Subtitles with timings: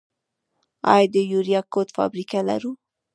[0.93, 2.71] آیا د یوریا کود فابریکه لرو؟